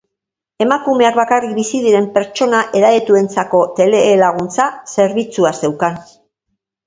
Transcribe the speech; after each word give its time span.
Emakumeak 0.63 1.17
bakarrik 1.19 1.51
bizi 1.57 1.81
diren 1.83 2.07
pertsona 2.15 2.61
edadetuentzako 2.79 3.61
telelaguntza 3.81 4.67
zerbitzua 4.95 5.55
zeukan. 5.61 6.01